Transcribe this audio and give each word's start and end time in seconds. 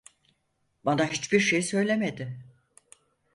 Bana 0.85 1.07
hiçbir 1.07 1.39
şey 1.39 1.61
söylemedi. 1.61 2.37